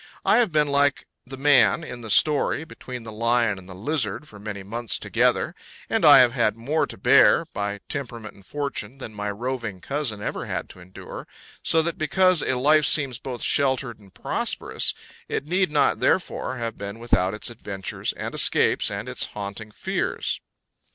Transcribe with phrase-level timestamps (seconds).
[0.25, 4.27] I have been like the man in the story, between the lion and the lizard
[4.27, 5.53] for many months together;
[5.91, 10.19] and I have had more to bear, by temperament and fortune, than my roving cousin
[10.19, 11.27] ever had to endure;
[11.61, 14.95] so that because a life seems both sheltered and prosperous,
[15.29, 20.39] it need not therefore have been without its adventures and escapes and its haunting fears.